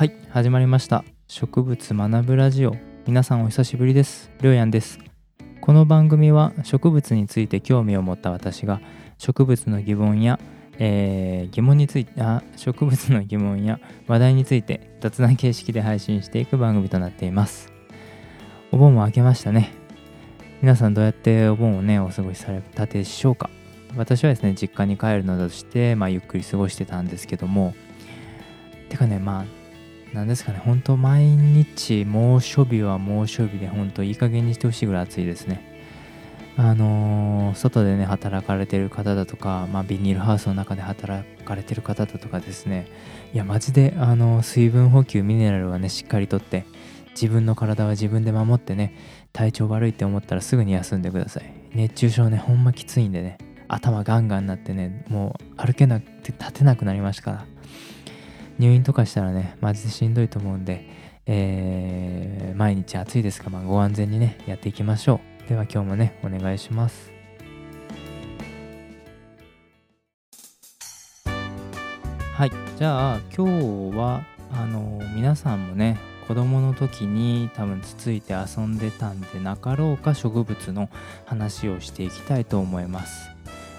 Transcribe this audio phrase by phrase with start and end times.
[0.00, 1.04] はい始まりました。
[1.28, 2.74] 植物学ぶラジオ。
[3.06, 4.30] 皆さんお久しぶりです。
[4.40, 4.98] りょうやんです。
[5.60, 8.80] この番組は植物について興味を持った私が
[9.18, 10.40] 植物の疑問や、
[10.78, 17.70] えー、疑問についてあ植物の疑問や話題について雑談形式で配信していく番組となっています。
[18.72, 19.70] お盆も明けましたね。
[20.62, 23.50] 皆さんどうやってお盆をねお過ごしされたでしょうか。
[23.94, 27.74] 私はですね実家に帰るなどして、まあ、ゆっくり過ごしてたんですけども。
[28.88, 29.59] てかねまあ
[30.12, 30.60] 何ですかね。
[30.64, 35.68] 本当毎日猛暑日は猛暑日で本当いい加減にしてほしいぐらい暑いですね。
[36.56, 42.88] あのー、外でね働かれてる方だとか、まあ、ビニールハウスの中で働かれてる方だとかですね。
[43.32, 46.66] いやマジであの水分補給ミネラルはねしっかりとって
[47.12, 48.94] 自分の体は自分で守ってね
[49.32, 51.52] 体調悪いって思ったらすぐに休んでください。
[51.72, 57.46] 熱中症ねほんまきついんでね頭ガンガンになってねもう歩けなくて立てなくなりましたから。
[58.60, 60.86] 入院とかしたらねマジでしんどいと思うんで、
[61.24, 65.48] えー、毎日暑いですが、まあ、ご安全にねやっていきましょう。
[65.48, 67.10] では今日もねお願いします。
[72.34, 80.90] はいじゃあ今日はあの皆さんもね子供の時に多分つついて遊んでたんでなかろうか植物の
[81.24, 83.30] 話をしていきたいと思います。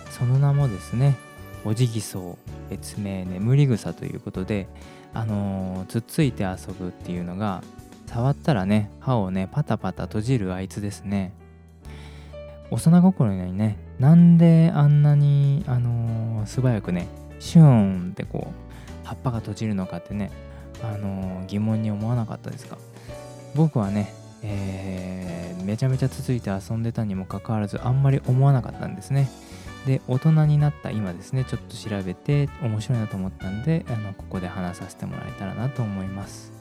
[0.10, 1.18] その名もですね
[1.66, 4.68] オジギソウ別名眠り草ということで
[5.14, 7.62] あのー、つっついて遊ぶっていうのが
[8.08, 11.34] 触ったらね歯をねパタパタ閉じるあいつですね。
[12.72, 17.08] 幼心にねなんであんなにあのー、素早くね
[17.40, 20.32] シューンってこう葉っぱが閉じるのかってね
[20.82, 22.78] あの疑問に思わなかったですか。
[23.54, 24.14] 僕はね、
[24.44, 29.30] えー、めちゃめちゃ続いて遊んでたにもかかわらずあんまり思わなかったんですね。
[29.86, 36.52] で大人になった今ですねちょっと調べて面白いなと思ったんであのここで話させてもらえたらなと思います。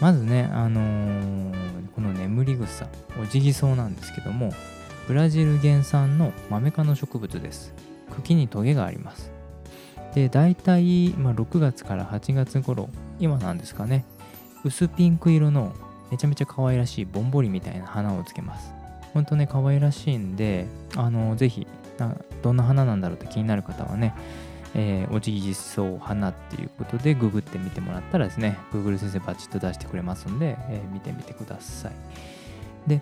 [0.00, 2.86] まずねあのー、この眠り草
[3.20, 4.52] オジギソウなんですけども
[5.08, 7.72] ブラジル原産のマメ科の植物です。
[8.10, 9.30] 茎にトゲがあります。
[10.14, 14.04] で大体、まあ、6月から8月頃今なんですかね
[14.64, 15.74] 薄ピンク色の
[16.10, 18.72] めちゃめちゃ可愛らしいぼんぼりみたいな花をつけます。
[19.12, 21.66] ほんとね可愛らしいんであのぜひ
[22.42, 24.14] どんな花なんだろうって気になる方はね
[24.78, 31.92] えー、おじぎ実装花っていうことでググってみてもらったらですね Google 先生バチッと出してくれますんで、えー、見てみてください。
[32.86, 33.00] で、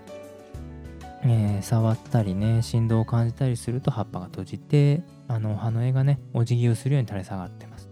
[1.24, 7.88] えー、触ったりね振動を感じたりすると葉っぱが閉じてあの葉の絵がねお辞儀をするように垂れ下がってます。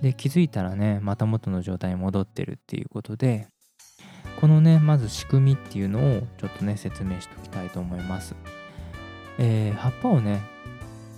[0.00, 3.46] で気づいたらねまた元の状態に戻ってるっていうことで
[4.40, 8.34] このねまず仕組みっていうのをちょっとね説明しておきたいと思います、
[9.38, 10.42] えー、葉っぱをね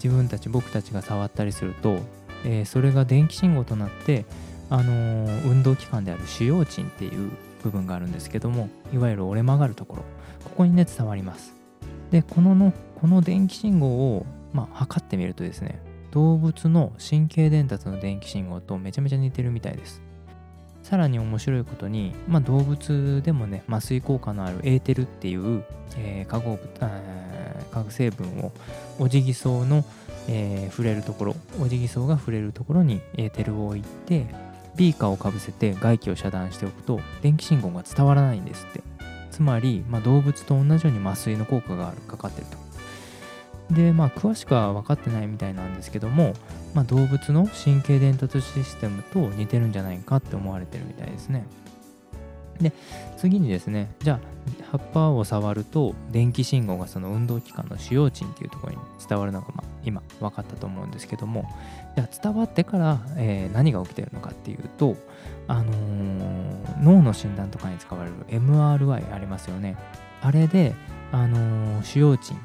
[0.02, 1.98] 自分たち僕たちが触ったりすると、
[2.44, 4.26] えー、それが電気信号となって
[4.70, 7.30] あのー、運動器官である腫瘍鎮っていう
[7.62, 10.02] 部分があるんですけどもいわゆる折れ曲がるところ
[10.44, 11.54] ここにね伝わります。
[12.10, 15.82] でこののこの電気信号をまあ、測ってみるとですね
[16.12, 20.00] 動物の神経伝達の電気信号とめちゃめちゃ似てるみたいです。
[20.84, 25.64] さらに面白いことに、まあ、動物でもね麻酔効果のあるエーテルっていう、
[25.96, 26.68] えー、化合物
[27.74, 28.52] 化学成分を
[28.98, 29.84] オジギソウの、
[30.28, 34.26] えー、触れるところオジギソウが触れるところにエーテルを置いて
[34.76, 38.82] ビーカーをかぶせて外気を遮断しておくと電気信号が伝わらないんですって。
[39.34, 43.74] つまり、まあ、動物と同じように麻酔の効果がかかってると。
[43.74, 46.34] でまあ詳しくは分かってないみたいなんですけども、
[46.74, 51.46] まあ、動物の神経伝達システムと似てるんじゃないかって思われてるみたいですね。
[52.60, 52.72] で
[53.16, 61.48] 次にですねじゃあ葉っぱを触ると電気信号がその運動器官の使用鎮っていうところに伝わるのが、ま、今分かったと思うんですけども
[61.94, 64.96] じゃあ伝わってから、え、何が起きてるのかっていうと、
[65.46, 69.76] あのー、脳の診断とかに使われる MRI ありますよね。
[70.20, 70.74] あれで、
[71.12, 72.36] あのー、使用鎮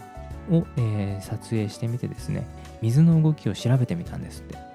[0.51, 2.47] を、え、撮影してみてですね
[2.83, 4.68] 水の動きを調べてみたんですって。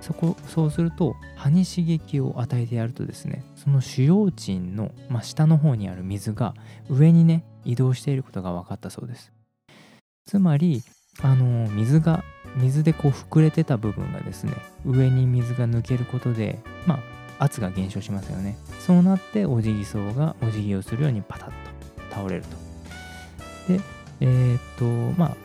[0.00, 6.54] そこそうすると葉に刺激を与えてやるとですねその主要鎮の、まあ、下の方にある水が
[6.88, 9.32] 上にね移動していることが分かったそうです。
[10.26, 10.82] つまり
[11.22, 12.24] あの、水が
[12.56, 14.54] 水でこう膨れてた部分がですね
[14.86, 17.00] 上に水が抜けることでま
[17.38, 18.56] あ圧が減少しますよね。
[18.78, 21.54] そうなってオジギソウがお辞儀をするようにパタッと
[22.14, 23.72] 倒れると。
[23.72, 23.80] で
[24.20, 24.84] えー、っと、
[25.18, 25.36] まあ、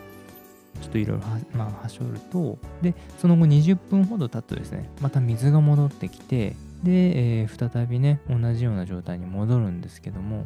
[0.80, 1.24] ちょっといろいろ
[1.56, 10.44] まあ、はしょると、で、その後20分ほど経つとですね、また水が戻ってきて、で、えー、再びね、同じような状態に戻るんですけども、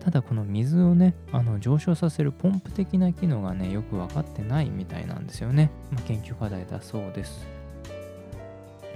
[0.00, 5.70] ただこの水をね、あの上昇させるポンプ的な機能がね、よく分かってないみたいなんですよね。
[5.90, 7.46] まあ、研究課題だそうです。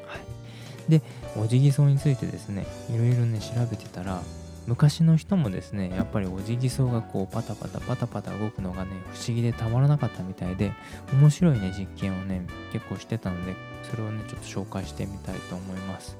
[0.06, 0.90] はい。
[0.90, 1.02] で、
[1.36, 4.22] オジギソウについてですねいろいろね調べてたら
[4.66, 10.72] 昔の人もですねやっぱりオジギソウがこうパタパタパタパタ動くのがね不思議でたまらなかったみたいで
[11.12, 13.54] 面白いね実験をね結構してたので
[13.90, 16.16] それをねちょっと紹介してみたいと思います。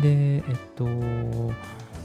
[0.00, 0.42] でえっ
[0.74, 0.86] と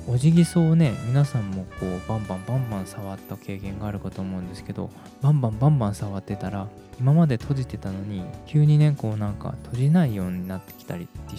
[0.10, 4.90] オジギソウをね皆さんもこうバンバンバンバン触った経験があるかと思うんですけど
[5.22, 6.68] バンバンバンバン触ってたら
[7.00, 11.36] 今まで閉じてたのに急にねこうなんか閉じないようになってきたりって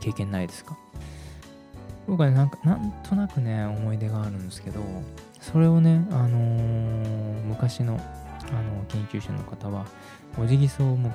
[0.00, 0.78] 経験ないですか？
[2.06, 4.80] 僕はなんかなんとなくね思い出があるんですけど
[5.40, 9.86] それをねあのー、昔のあの研究者の方は
[10.38, 11.12] おじぎそうも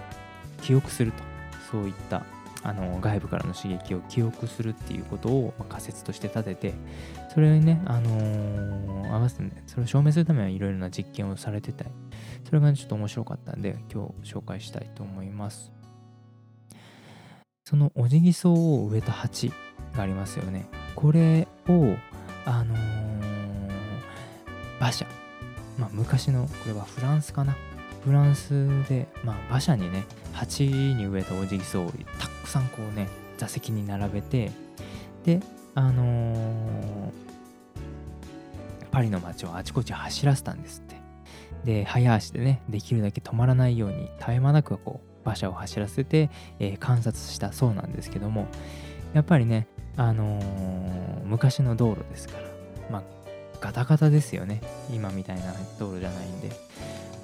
[0.62, 1.36] 記憶すると。
[1.72, 2.26] そういった
[2.64, 6.74] あの外部からの刺激を記憶するっていうことを、ま仮説として立てて
[7.34, 11.92] それにね、あのー、合わせて、ね、それを証明するためにはいろいろな実験をされてたり
[12.44, 15.72] それが、ね、ちょっと面白かったんで今日紹介したいと思います。
[17.68, 19.52] そのオジギソウを植えた鉢。
[19.96, 20.68] がありますよね。
[20.96, 21.96] これを
[22.46, 22.78] あのー、
[24.80, 25.06] 馬車。
[25.78, 27.56] まあ昔のこれはフランスかな。
[28.04, 33.08] フランスで、まあ、馬車にね鉢に植えたオジギソウをたくさんこうね
[33.38, 34.52] 座席に並べて
[35.24, 35.40] で
[35.74, 37.12] あのー、
[38.92, 40.96] パリの街をあちこち走らせたんですって。
[41.66, 48.48] で早足でねできるだけ止まらないように絶え間なくこう馬車を走らせて、えー、観察したそうなんですけども
[49.14, 52.44] やっぱりねあのー、昔の道路ですから
[52.92, 53.04] まあ
[53.62, 54.62] ガタガタですよね。
[54.94, 56.50] 今みたいな道路じゃないんで。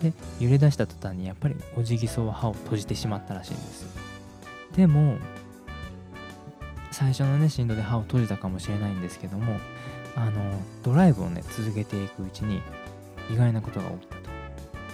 [0.01, 3.85] で揺れ出した途端にやっぱりオジギソウは歯を閉じてしまったらしいんです
[4.75, 5.17] でも
[6.91, 9.59] 最初のね振動で歯を閉じたかもしれないんですけども
[10.15, 10.41] あの
[10.83, 12.61] ドライブをね続けていくうちに
[13.31, 14.21] 意外なことが起きたと。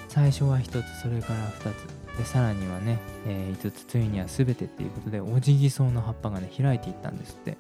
[0.09, 2.06] 最初は1つそれから2つ。
[2.17, 7.57] でさらにはね、えー、5つついには全てっていうことでオジギソウの葉っぱがね開いていったんですって。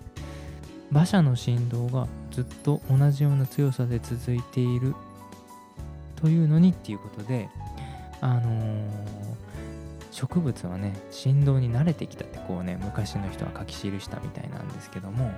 [0.91, 4.95] 馬車の振動がずっと同じような強さで続いている
[6.15, 7.49] というのにっていうことで
[8.21, 8.85] あのー、
[10.11, 15.31] 植物はね振動に慣れてきたってこうね昔の人は書き記したみたいなんですけども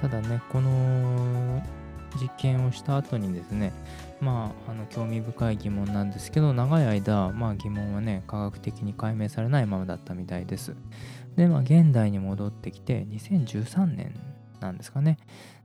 [0.00, 1.62] ただねこの
[2.20, 3.72] 実験をした後にですね
[4.20, 10.74] まああの興味深い疑問なんですけど長い間まあ疑問はね科学的に解明されないままだったみたいです。
[11.36, 14.14] でまあ現代に戻ってきて2013年
[14.60, 15.18] なんですかね。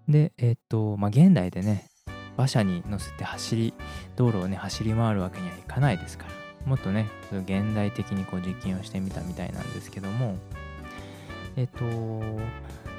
[0.08, 1.90] でえっとまあ現代でね
[2.38, 3.74] 馬車に乗せて走り
[4.16, 6.32] 道路をね走り回るわけにはいかないですから。
[6.66, 10.38] もっとね現代的にこう実験をしてみたみたいなんですけども。
[11.58, 11.86] えっと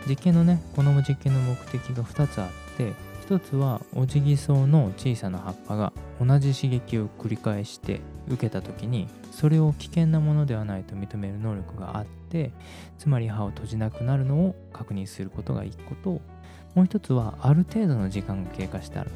[0.09, 2.95] 実験のねこの実験の目的が2つあって
[3.29, 5.93] 1つはオジギソウの小さな葉っぱが
[6.25, 12.53] 同じ刺激を繰り返して受けた時にそれを危険なものではないと認める能力があって
[12.99, 16.21] つまり歯を閉じなくなるのを確認することが1個とも
[16.77, 19.11] う1つはある程度の時間が経過したら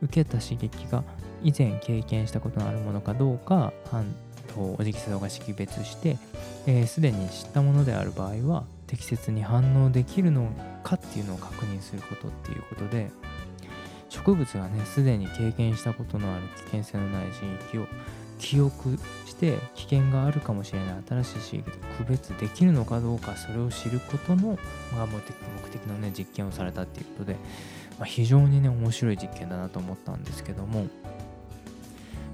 [0.00, 1.02] 受けた刺激が
[1.42, 3.72] 以前経験したことのあるものかどうか
[4.56, 6.16] おじきそが識別して
[6.86, 10.50] すで、ー、に知ったものである場合は適切に反応できるの
[10.82, 13.10] かっていうのを確認することっていうことで
[14.10, 17.86] 植物がねすでに経験したことのある危険性のない刺激を
[18.38, 24.58] 記憶して危険があるかもしれない新しい刺激と区別できるのかどうかそれを知ることの、
[24.94, 25.20] ま、目
[25.70, 27.36] 的のね実験をされたっていうことで
[28.00, 30.86] まあ、非常にね面白い実験だなと思ったんですけども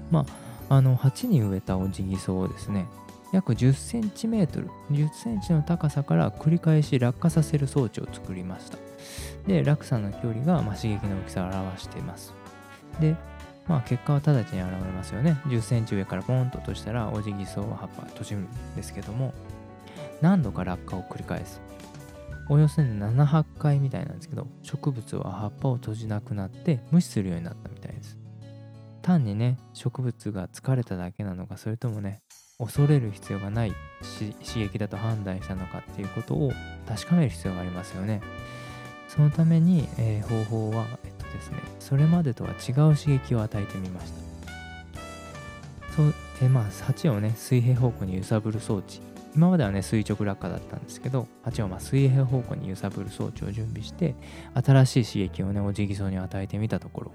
[0.09, 0.25] ま
[0.69, 2.87] ああの鉢に植えたオジギソウをですね
[3.33, 8.86] 約 10cm、10センチの高さから繰り返し落下させる装置を作りました。
[9.45, 12.33] で、落差の距離が、ま、刺激の大きさを表しています。
[12.99, 13.15] で、
[13.67, 15.41] まあ、結果は直ちに現れますよね。
[15.47, 19.33] 10センチ上からポンと落としたら、オジギソウは葉っぱ閉じるんですけども、
[20.21, 21.61] 何度か落下を繰り返す。
[22.49, 28.17] およそ78回みたいなんですけど植物は葉っぱを閉じなくなって無視するようになったみたいです
[29.01, 32.21] 単にね植物が疲れただけなのかそれともね
[32.57, 34.33] 恐れる必要がない刺
[34.67, 36.51] 激だと判断したのかっていうことを
[36.87, 38.21] 確かめる必要がありますよね
[39.07, 44.27] そのために、えー、方法はえっとですねそれまでとは違う刺激を与えてみました。
[45.95, 49.01] そう、え、まあ鉢をね水平方向に揺さぶる装置。
[49.35, 54.15] 今まではね垂直落下だったんですけど鉢をま水平方向に揺さぶる装置を準備して
[54.53, 57.11] 新しい刺激をねおじぎそうに与えてみたところ。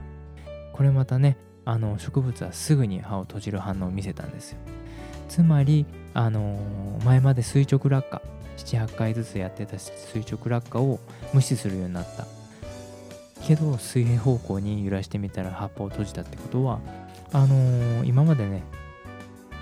[0.72, 4.58] これまたねあの植物はすぐに歯を閉じる反応を見せたんですよ。
[5.28, 6.58] つまりあの、
[7.04, 8.20] 前まで垂直落下
[8.64, 10.98] 78回ずつやってた垂直落下を
[11.32, 12.26] 無視するようになった。
[13.46, 16.78] けど水平方向に揺らしてみたら葉っぱを閉じたってことは
[17.32, 18.62] あのー、今までね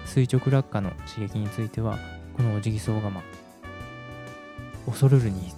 [0.04, 1.98] 垂直落下の刺激については
[2.36, 3.22] このオジギソウがま
[4.84, 5.54] 恐るるに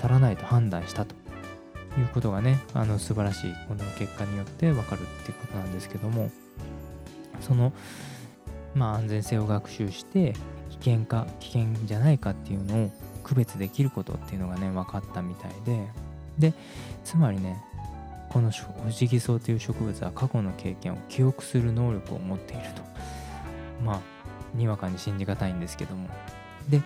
[0.00, 1.14] 足らないと判断したと。
[1.98, 6.30] いうことがねあの素晴らしいこの結果によって分かるっていうことなんですけども。
[7.42, 7.72] その
[8.74, 10.34] まあ安全性を学習して
[10.90, 12.90] 険か危険じゃないかっていうのを
[13.22, 15.88] 区別できることっていうのがね分かったみたいで。
[16.38, 16.54] で
[17.04, 17.62] つまりね
[18.30, 18.50] この
[18.86, 22.82] オジギソウという植物は過去の経験を記憶する能力を持っていると。
[23.84, 24.00] まあ
[24.54, 26.08] にわかに信じがたいんですけども。
[26.68, 26.80] で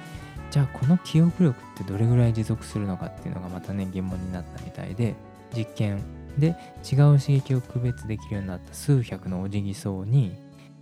[0.51, 5.15] じゃあこの記憶力ってどれぐらい持続するのかっていうのがまたね疑問になったみたいで。
[5.55, 6.03] 実験
[6.39, 6.49] で
[6.91, 10.37] 違う刺激を区別できるようになった数百のオジギソウに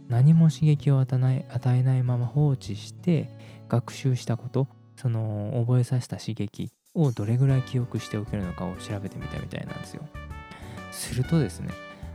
[0.08, 3.30] 何も刺激を与えないまま放置して
[3.68, 10.06] 学習したことその覚えさせた刺激をどれぐらい記憶しておけるのかを調べてみたみたいなんですよ。
[10.92, 11.70] するとですね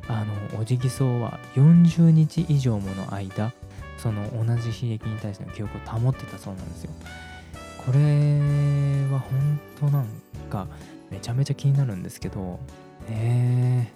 [0.08, 3.52] あのオジギソウは40日以上もの間
[3.98, 6.92] その同じ刺激に対しての記憶を保ってたそうなんですよ。
[7.86, 8.00] これ
[9.12, 10.08] は本当なん
[10.50, 10.68] か
[11.10, 12.60] めちゃめちゃ気になるんですけど
[13.08, 13.92] え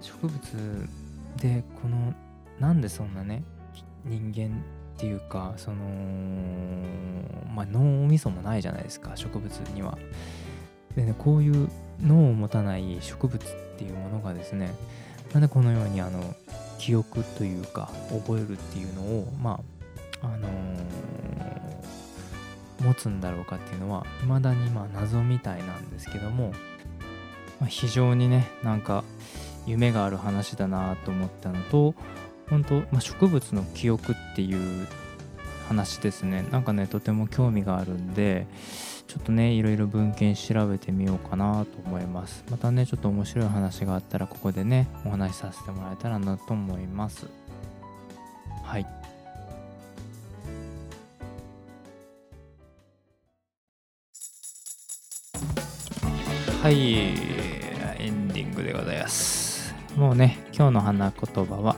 [0.00, 0.88] ー、植物
[1.36, 2.12] でこの
[2.60, 3.44] なんでそんなね
[4.04, 4.62] 人間
[4.96, 5.76] っていうかその
[7.54, 9.96] まあ脳みそもないじゃないですか植物には。
[10.96, 11.68] でねこういう
[12.02, 13.46] 脳を持たない植物っ
[13.76, 14.74] ていうものがですね
[15.32, 16.34] なんでこのようにあの
[16.78, 19.60] 記憶というか覚えるっていうのをま
[20.22, 26.52] ああのー、持つんだろうかっていうのは未だにまあ謎みたいなんですけども、
[27.60, 29.04] まあ、非常にねなんか
[29.66, 31.94] 夢がある話だなと思ったのと
[32.50, 34.86] 本当、まあ、植物の記憶っていう
[35.68, 36.46] 話ですね。
[36.50, 38.46] なんかねとても興味があるんで
[39.06, 42.44] ちょっとねいろいろ文献調べてみようかなと思います。
[42.50, 47.26] またねちょっと面白い話があったらここでねお話しさせてもらえたらなと思います。
[48.64, 48.86] はい。
[56.62, 56.94] はい。
[58.00, 59.74] エンディングでございます。
[59.96, 61.76] もうね今日の花言葉は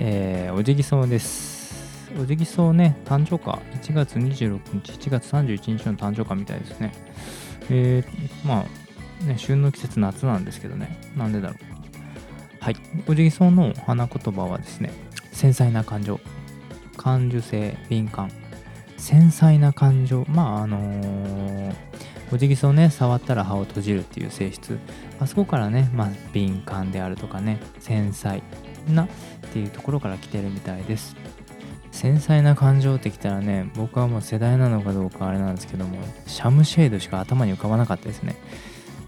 [0.00, 2.12] えー、おじぎそうです。
[2.20, 6.92] おじぎそうね、誕生花、1月26日、1月31日の誕生花みたいですね。
[7.70, 8.64] えー、ま
[9.22, 11.58] あ、ね、旬の季節夏なんですけどね、なんでだろう。
[12.60, 12.76] はい、
[13.08, 14.90] おじぎそうの花言葉はですね、
[15.32, 16.20] 繊細な感情、
[16.96, 18.30] 感受性、敏感、
[18.96, 21.74] 繊細な感情、まあ、あのー、
[22.32, 24.78] おじぎそうね、触ったら葉を閉じるっていう性質、
[25.18, 28.42] あそこからね、まあ、敏感であるとかね、繊細。
[28.94, 29.08] なっ
[29.52, 31.16] ていうところから来てるみたいです。
[31.90, 38.36] 繊細な感情ってきたらね僕はもう世代なのかどうかあれなんですけどもシャムシェードしか頭に浮かばなかったですね。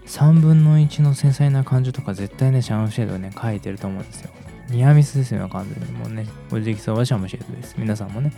[0.07, 4.31] 3分の1の繊細な感情とか絶対ねシャムシェードね書いてると思うんですよ。
[4.69, 5.91] ニアミスですよ完全に。
[5.93, 7.75] もうねおじぎそうはシャムシェードです。
[7.77, 8.33] 皆さんもね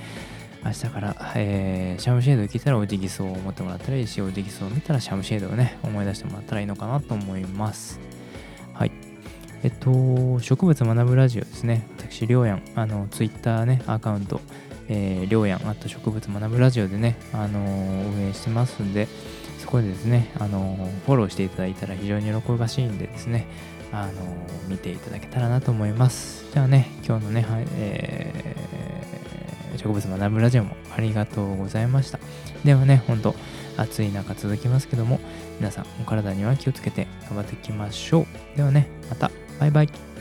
[0.64, 8.00] 明日から、えー、シャムシェード聞いたらおじぎそうを思ってもらったらいいしおじぎそうを見たらシャムシェードをね思い出してもらったらいいのかなと思います。
[8.74, 9.03] はい。
[9.64, 11.88] えっと、植物学ぶラジオですね。
[11.98, 14.42] 私、りょうやん、あの、ツイッターね、アカウント、
[14.90, 19.08] えー、りょうやん、あと植物学ぶラジオでね、あのー、運営してますんで、
[19.60, 23.48] そこでですね、あのー、フォローしていただいたら非常に喜ばしいんでですね、
[23.94, 24.16] あのー、
[24.68, 26.46] 見ていただけたらなと思います。
[26.54, 32.20] じゃあね、今日のね、はい、えー、植物学ぶラジオもありがとうございました。
[32.66, 33.34] ではね、ほんと、
[33.78, 35.22] 暑い中続きますけども、
[35.60, 38.58] 皆さんお体には気をつけて頑張っていきましょう。
[38.58, 39.32] ではね、また。
[39.60, 40.13] バイバイ。